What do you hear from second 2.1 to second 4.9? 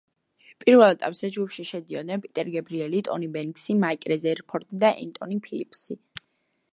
პიტერ გებრიელი, ტონი ბენქსი, მაიკ რეზერფორდი